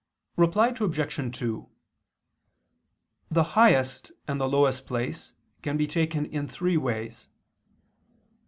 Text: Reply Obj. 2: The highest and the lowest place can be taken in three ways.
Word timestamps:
Reply 0.35 0.69
Obj. 0.69 1.37
2: 1.39 1.69
The 3.29 3.43
highest 3.43 4.11
and 4.27 4.41
the 4.41 4.49
lowest 4.49 4.87
place 4.87 5.33
can 5.61 5.77
be 5.77 5.85
taken 5.85 6.25
in 6.25 6.47
three 6.47 6.75
ways. 6.75 7.27